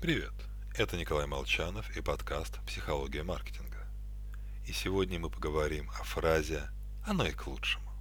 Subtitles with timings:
[0.00, 0.32] Привет,
[0.76, 3.86] это Николай Молчанов и подкаст «Психология маркетинга».
[4.66, 6.70] И сегодня мы поговорим о фразе
[7.06, 7.92] «оно и к лучшему».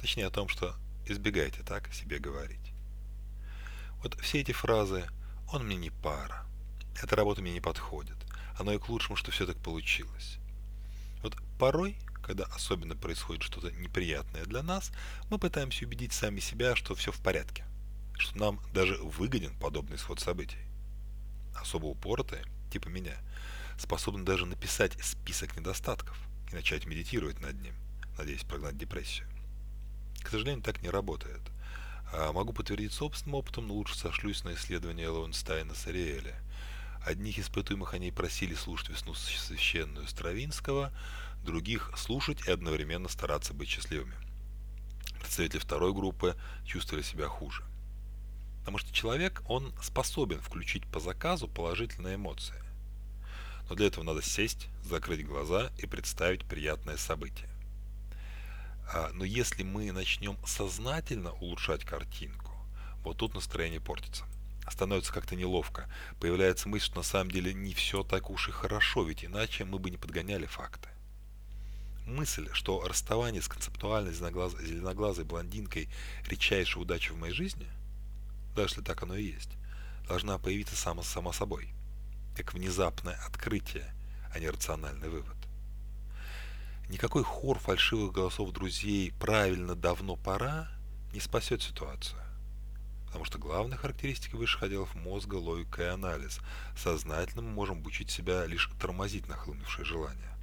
[0.00, 0.74] Точнее о том, что
[1.04, 2.72] избегайте так себе говорить.
[4.02, 5.04] Вот все эти фразы
[5.52, 6.46] «он мне не пара»,
[7.02, 8.16] «эта работа мне не подходит»,
[8.58, 10.38] «оно и к лучшему, что все так получилось».
[11.22, 14.90] Вот порой, когда особенно происходит что-то неприятное для нас,
[15.28, 17.66] мы пытаемся убедить сами себя, что все в порядке,
[18.16, 20.56] что нам даже выгоден подобный исход событий
[21.54, 23.16] особо упоротые, типа меня,
[23.78, 26.18] способны даже написать список недостатков
[26.50, 27.74] и начать медитировать над ним,
[28.16, 29.28] надеясь прогнать депрессию.
[30.22, 31.40] К сожалению, так не работает.
[32.12, 36.40] А могу подтвердить собственным опытом, но лучше сошлюсь на исследования Лоуэнстайна с Ариэля.
[37.04, 40.92] Одних испытуемых они просили слушать весну священную Стравинского,
[41.44, 44.14] других слушать и одновременно стараться быть счастливыми.
[45.20, 47.62] Представители второй группы чувствовали себя хуже.
[48.68, 52.62] Потому что человек, он способен включить по заказу положительные эмоции.
[53.66, 57.48] Но для этого надо сесть, закрыть глаза и представить приятное событие.
[58.92, 62.52] А, но если мы начнем сознательно улучшать картинку,
[63.04, 64.24] вот тут настроение портится.
[64.70, 65.90] Становится как-то неловко.
[66.20, 69.78] Появляется мысль, что на самом деле не все так уж и хорошо, ведь иначе мы
[69.78, 70.90] бы не подгоняли факты.
[72.04, 75.88] Мысль, что расставание с концептуальной зеленоглазой блондинкой
[76.26, 77.66] редчайшая удача в моей жизни–
[78.58, 79.50] даже если так оно и есть,
[80.08, 81.68] должна появиться само, само собой,
[82.36, 83.94] как внезапное открытие,
[84.34, 85.36] а не рациональный вывод.
[86.88, 90.68] Никакой хор фальшивых голосов друзей «правильно, давно пора»
[91.12, 92.20] не спасет ситуацию.
[93.06, 96.40] Потому что главная характеристика высших отделов мозга– логика и анализ.
[96.76, 100.36] Сознательно мы можем учить себя лишь тормозить нахлынувшее желание.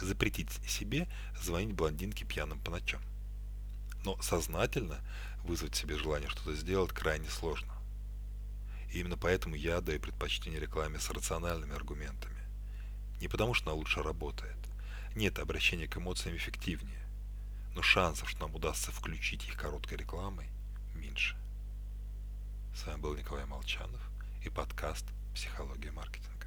[0.00, 1.08] Запретить себе
[1.40, 3.00] звонить блондинке пьяным по ночам.
[4.04, 5.00] Но сознательно
[5.44, 7.72] вызвать себе желание что-то сделать крайне сложно.
[8.92, 12.40] И именно поэтому я даю предпочтение рекламе с рациональными аргументами.
[13.20, 14.56] Не потому, что она лучше работает.
[15.14, 17.02] Нет, обращение к эмоциям эффективнее.
[17.74, 20.48] Но шансов, что нам удастся включить их короткой рекламой,
[20.94, 21.36] меньше.
[22.74, 24.00] С вами был Николай Молчанов
[24.44, 26.41] и подкаст «Психология маркетинга».